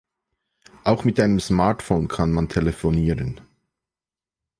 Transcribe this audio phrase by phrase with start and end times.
[0.83, 3.39] Auch mit einem Smartphone kann man telefonieren.